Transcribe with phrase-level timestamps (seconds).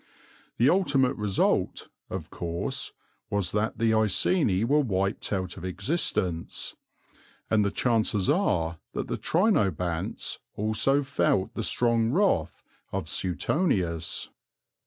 [0.57, 2.91] The ultimate result, of course,
[3.29, 6.75] was that the Iceni were wiped out of existence,
[7.51, 14.31] and the chances are that the Trinobantes also felt the strong wrath of Suetonius.